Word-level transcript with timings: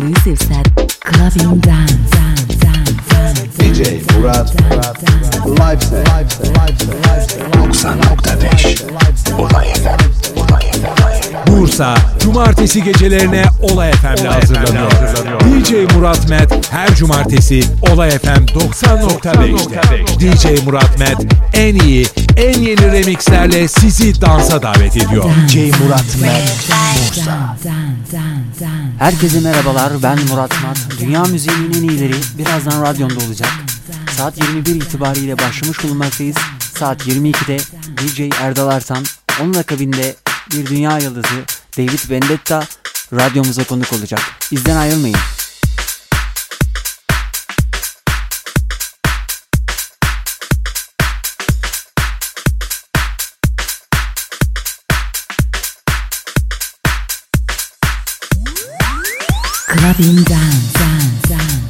exclusive 0.00 0.38
set. 0.38 0.66
Clubbing 1.00 1.60
Dance. 1.60 2.10
DJ 3.58 4.00
Murat 4.12 4.48
Live 5.44 5.82
set. 5.82 6.04
Live 6.08 6.32
set. 6.32 6.48
Live 6.56 7.28
set. 7.28 7.40
90.5 7.52 9.34
Olay 9.38 9.72
FM. 9.74 10.00
Olay 10.36 10.70
FM. 10.72 11.46
Bursa 11.46 11.94
Cumartesi 12.24 12.84
gecelerine 12.84 13.44
Olay 13.62 13.92
FM'le 13.92 14.28
hazırlanıyor. 14.28 14.90
DJ 15.44 15.94
Murat 15.94 16.28
Met 16.28 16.72
her 16.72 16.94
cumartesi 16.94 17.64
Olay 17.92 18.10
FM 18.10 18.44
90.5'te. 18.44 20.20
DJ 20.20 20.64
Murat 20.64 20.98
Met 20.98 21.16
en 21.52 21.74
iyi, 21.74 22.06
en 22.40 22.62
yeni 22.62 22.92
remixlerle 22.92 23.68
sizi 23.68 24.20
dansa 24.20 24.62
davet 24.62 24.96
ediyor. 24.96 25.24
DJ 25.24 25.56
Murat 25.56 26.16
Met 26.20 26.70
Bursa. 26.98 27.56
Herkese 28.98 29.40
merhabalar 29.40 30.02
ben 30.02 30.18
Murat 30.28 30.62
Mat. 30.62 30.78
Dünya 31.00 31.24
müziğinin 31.24 31.72
en 31.74 31.88
iyileri 31.88 32.14
birazdan 32.38 32.82
radyonda 32.82 33.24
olacak. 33.26 33.48
Saat 34.16 34.38
21 34.38 34.74
itibariyle 34.74 35.38
başlamış 35.38 35.84
bulunmaktayız. 35.84 36.36
Saat 36.78 37.06
22'de 37.06 37.58
DJ 37.96 38.20
Erdal 38.40 38.68
Artan, 38.68 39.04
onun 39.42 39.54
akabinde 39.54 40.14
bir 40.52 40.66
dünya 40.66 40.98
yıldızı 40.98 41.44
David 41.78 42.10
Vendetta 42.10 42.62
radyomuza 43.12 43.64
konuk 43.64 43.92
olacak. 43.92 44.20
Bizden 44.52 44.76
ayrılmayın. 44.76 45.18
Clubbing 59.80 60.24
Dance. 60.24 60.72
dance, 60.74 61.28
dance. 61.30 61.69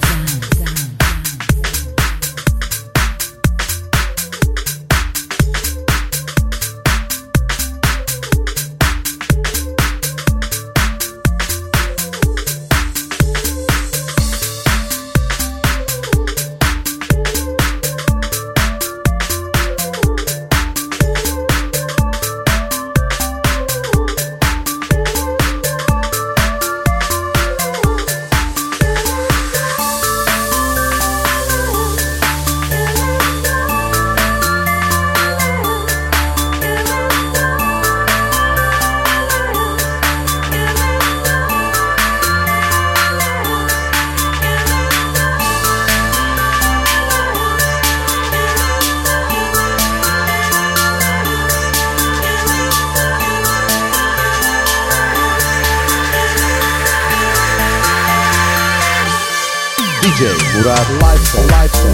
Murat 60.60 60.90
Live 61.00 61.24
Set. 61.24 61.50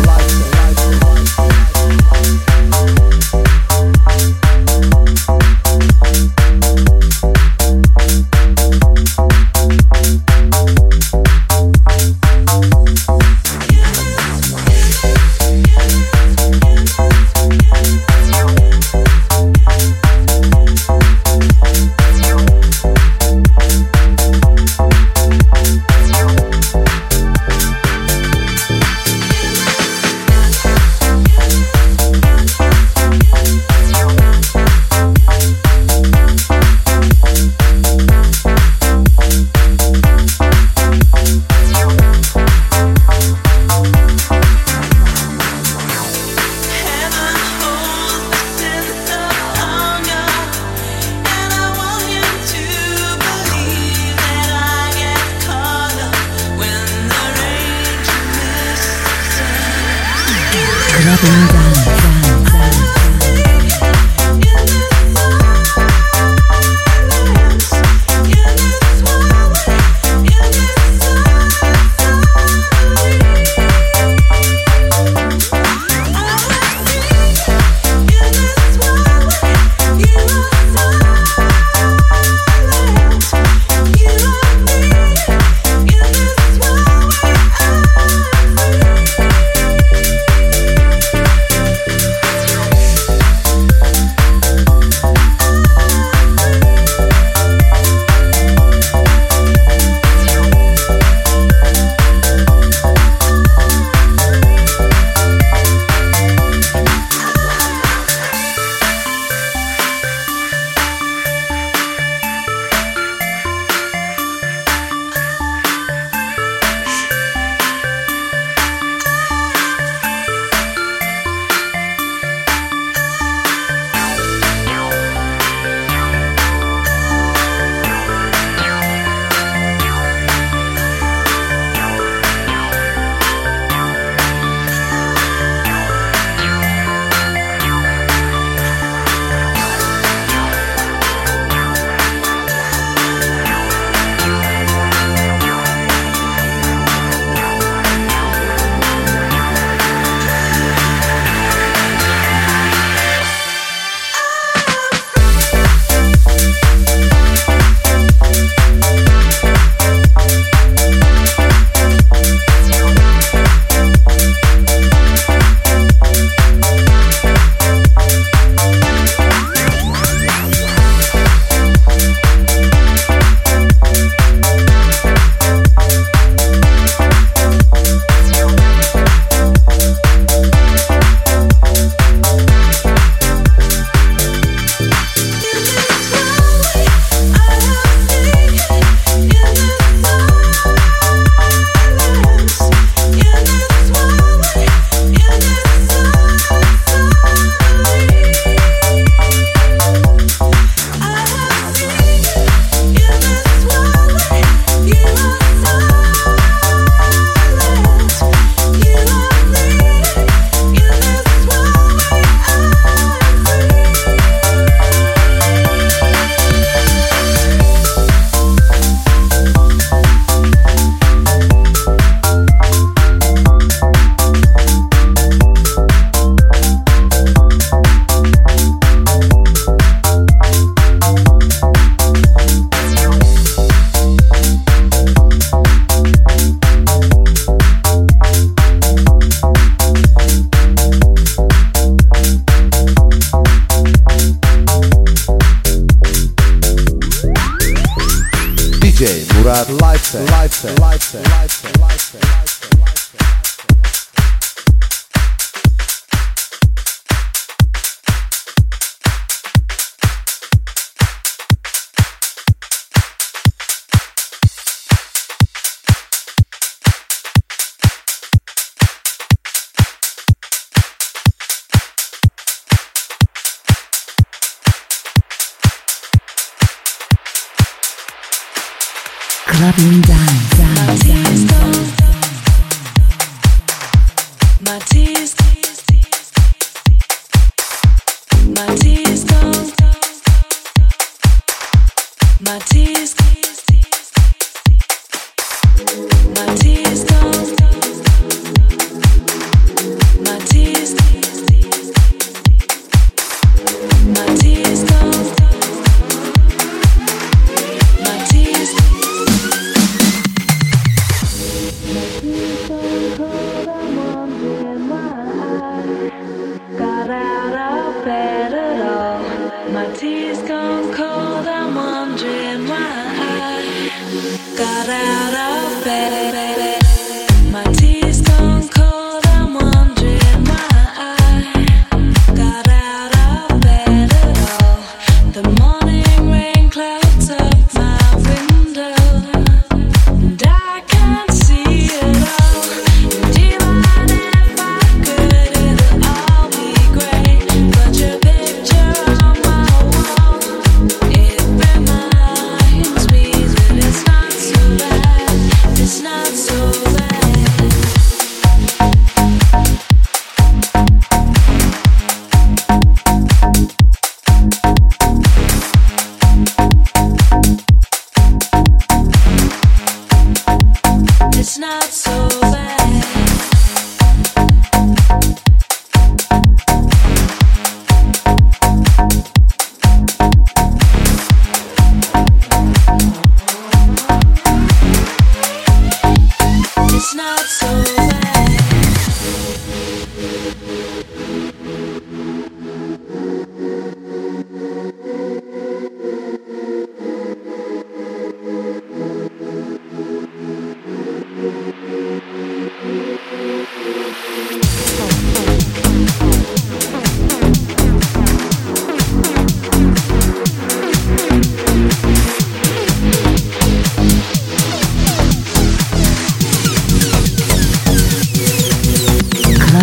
Live 0.07 0.56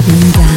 Clubbing 0.03 0.52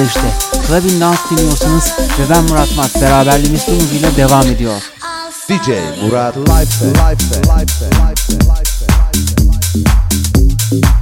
90.5'te. 0.00 0.66
Clubbing 0.66 1.00
Dance 1.00 1.20
dinliyorsanız 1.30 1.92
ve 2.18 2.34
ben 2.34 2.44
Murat 2.44 2.76
Mat 2.76 3.00
beraberliğimiz 3.00 3.64
tüm 3.64 3.74
hızıyla 3.74 4.16
devam 4.16 4.46
ediyor. 4.46 4.82
DJ 5.48 5.68
Murat 6.02 6.36
Lifeset. 6.36 6.96
Lifeset. 6.96 7.46
Lifeset. 7.46 7.94
Lifeset. 10.72 10.99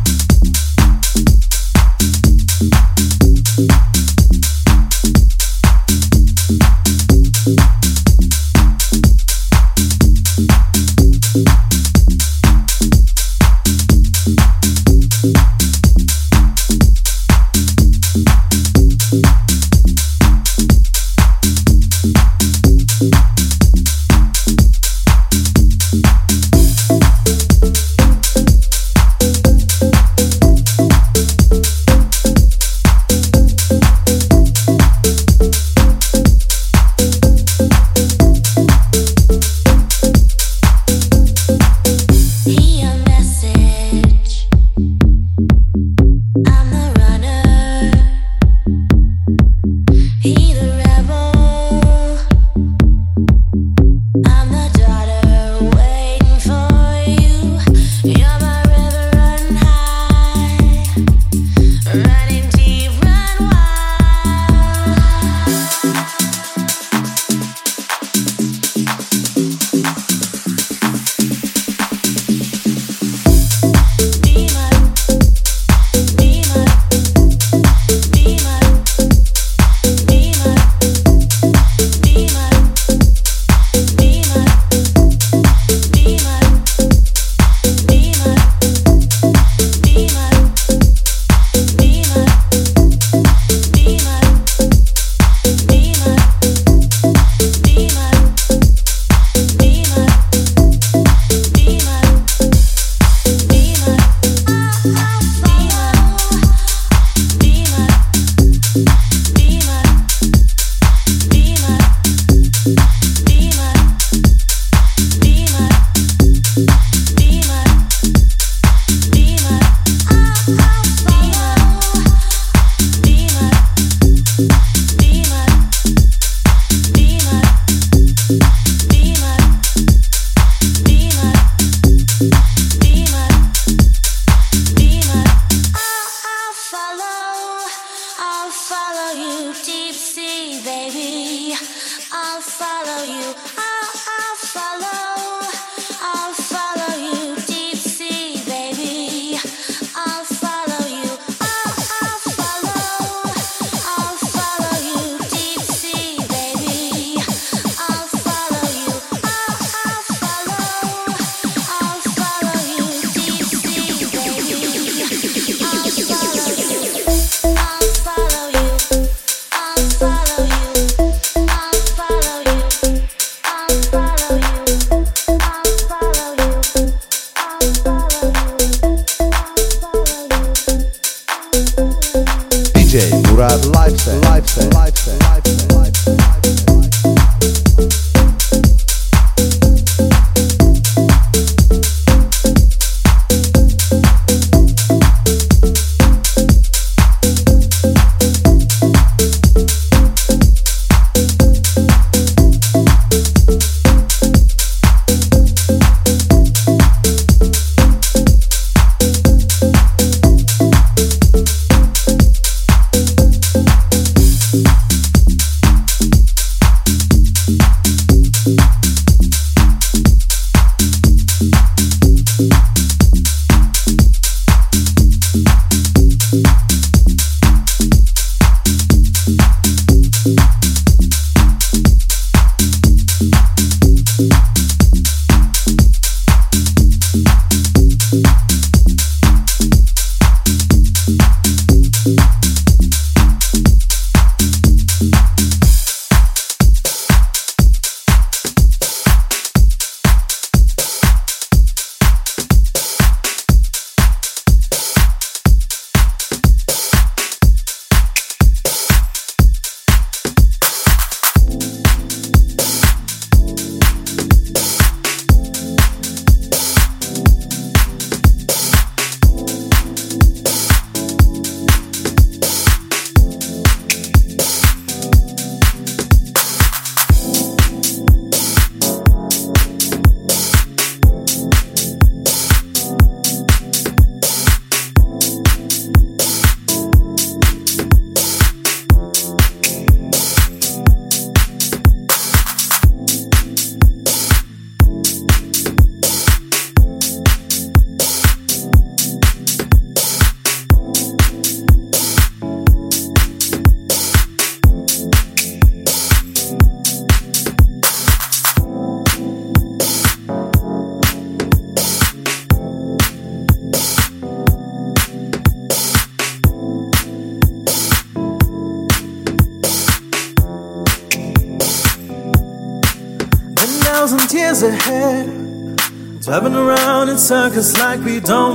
Cause 327.59 327.77
like 327.81 327.99
we 328.05 328.21
don't 328.21 328.48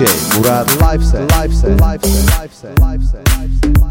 DJ 0.00 0.40
Murad 0.40 0.66
life 0.80 1.02
set. 1.02 1.30
Lifestyle 1.30 1.76
Lifestyle 1.76 2.24
Lifestyle 2.24 2.74
Lifestyle 2.80 3.89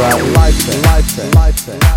about 0.00 0.22
life, 0.32 1.34
life, 1.34 1.34
life. 1.34 1.89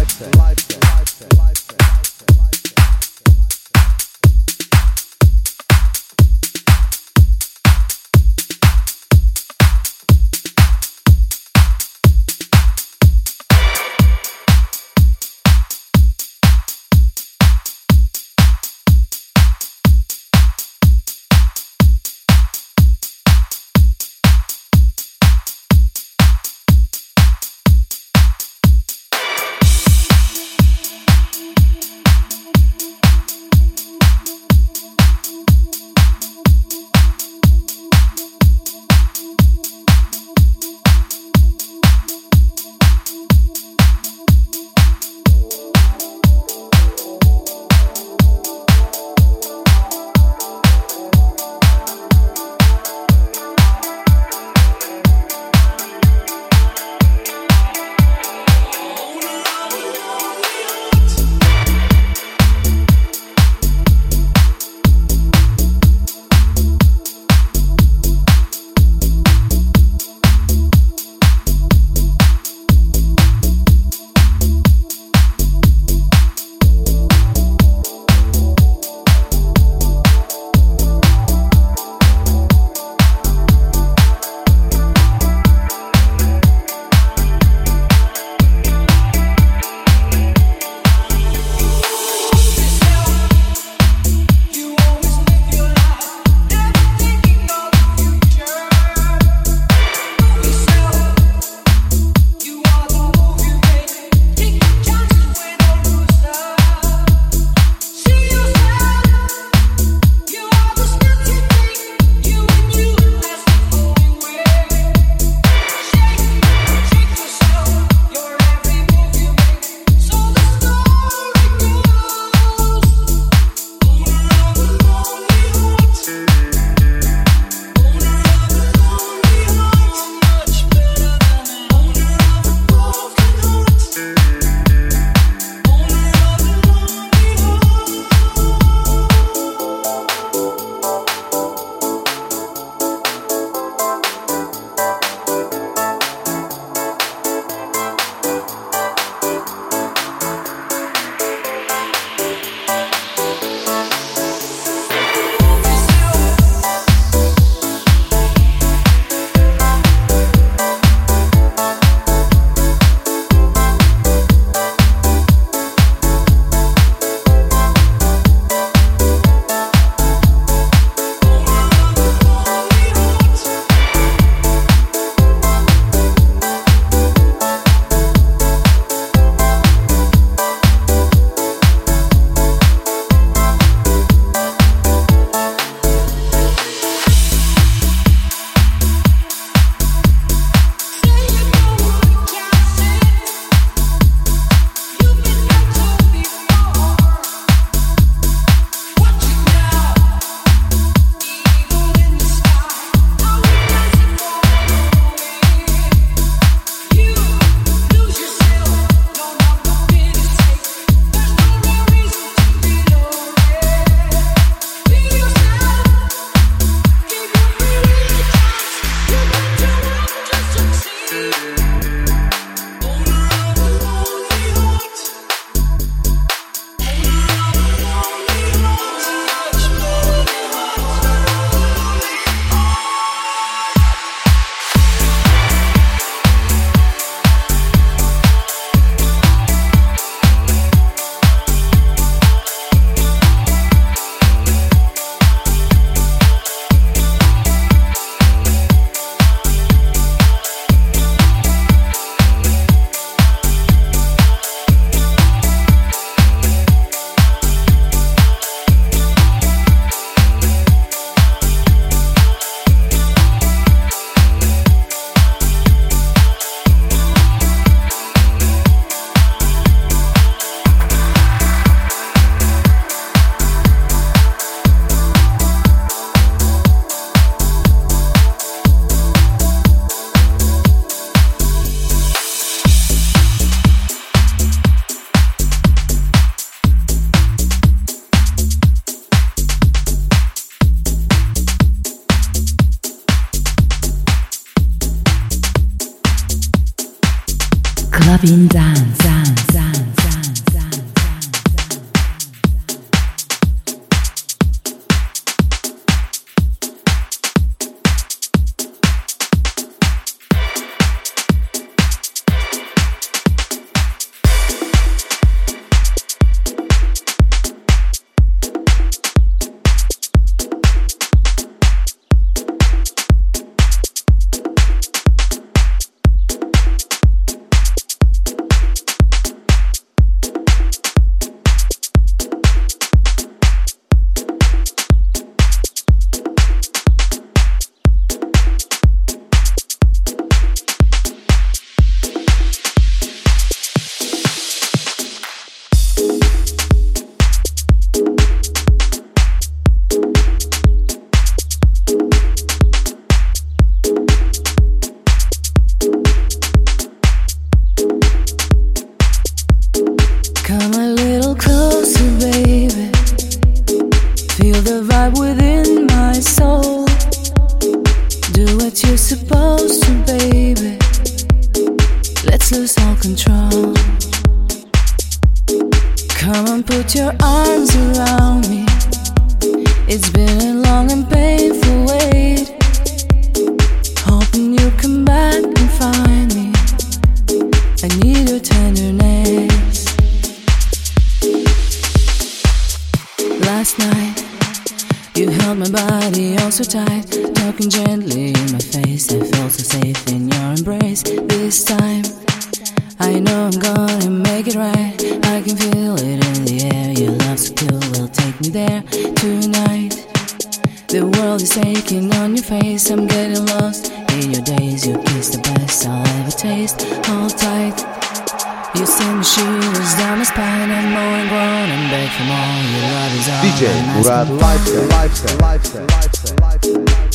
You 418.75 418.87
send 418.87 419.23
shivers 419.23 419.93
down 419.95 420.17
my 420.17 420.23
spine 420.23 420.71
and 420.71 420.93
mowing 420.93 421.27
ground 421.27 421.71
and 421.71 421.91
back 421.91 422.09
from 422.17 422.31
all 422.31 422.63
your 422.73 422.81
love 422.89 423.13
is 423.13 423.29
all 423.29 423.43
DJ 423.45 423.69
Murat 423.93 424.27
Lifestyle 424.41 424.87
Lifestyle 424.87 425.37
Lifestyle 425.37 425.85
Lifestyle 425.85 426.35
Lifestyle. 426.41 427.12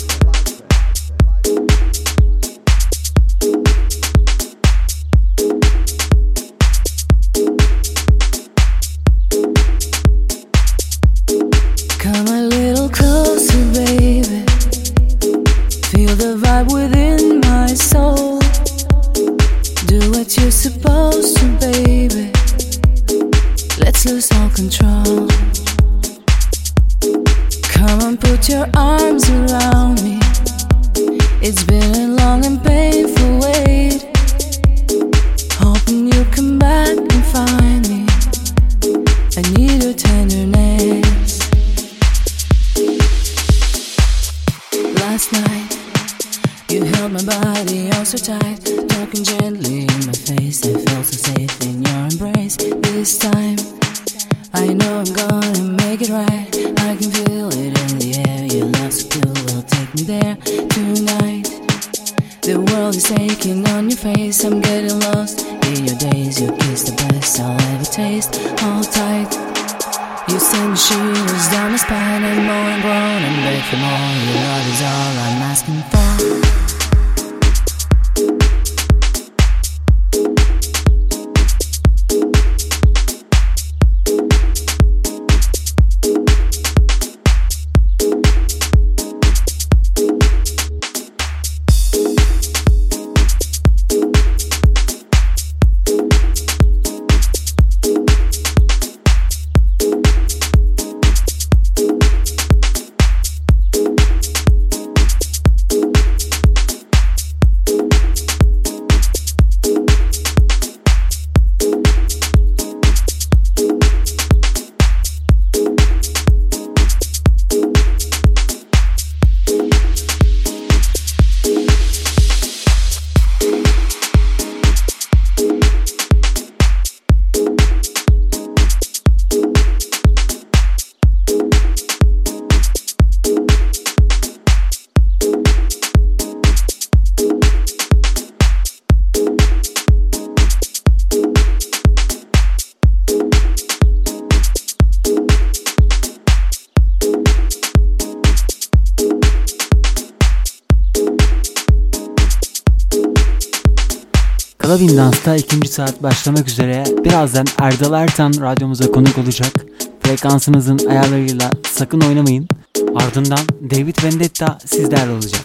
Dance'da 154.98 155.36
ikinci 155.36 155.68
saat 155.68 156.02
başlamak 156.02 156.48
üzere. 156.48 156.84
Birazdan 157.04 157.46
Erdal 157.58 158.02
Ertan 158.02 158.32
radyomuza 158.40 158.92
konuk 158.92 159.18
olacak. 159.18 159.52
Frekansınızın 160.00 160.78
ayarlarıyla 160.88 161.50
sakın 161.72 162.00
oynamayın. 162.00 162.48
Ardından 162.96 163.38
David 163.70 164.04
Vendetta 164.04 164.58
sizlerle 164.66 165.12
olacak. 165.12 165.44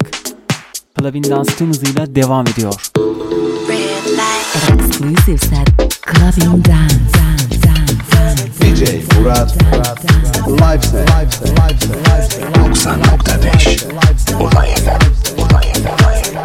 Clubbing 0.99 1.29
Dance 1.29 1.55
tüm 1.55 1.69
hızıyla 1.69 2.15
devam 2.15 2.47
ediyor. 2.47 2.91
Exclusive 4.55 5.37
set. 5.37 5.67
Clubbing 6.13 6.65
down. 6.65 6.93
DJ 8.61 8.81
Murat 9.17 9.55
Live 9.63 10.81
set 10.81 11.07
Live 11.07 11.31
set 11.31 11.41
Live 11.49 11.79
set 11.79 11.95
Live 12.09 12.29
set 12.29 12.43
90.5 12.43 13.93
Olay 13.93 14.15
FM 14.15 14.41
Olay 14.41 14.75
FM 14.75 15.22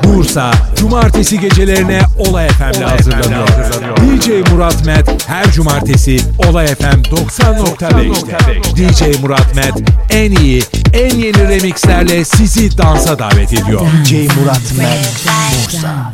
Bursa 0.04 0.50
cumartesi 0.76 1.40
gecelerine 1.40 2.00
Olay 2.18 2.48
FM'le 2.48 2.84
hazırlanıyor. 2.84 3.48
DJ 3.48 4.50
Murat 4.52 4.84
Met 4.86 5.28
her 5.28 5.52
cumartesi 5.52 6.20
Olay 6.48 6.66
FM 6.66 7.02
90.5'te. 7.02 8.76
DJ 8.76 9.20
Murat 9.22 9.54
Met 9.54 9.72
en 10.10 10.32
iyi, 10.32 10.62
en 10.92 11.16
yeni 11.16 11.48
remixlerle 11.48 12.24
sizi 12.24 12.78
dansa 12.78 13.18
davet 13.18 13.52
ediyor. 13.52 13.80
DJ 14.04 14.12
Murat 14.12 14.72
Met 14.78 15.24
Down, 15.26 16.08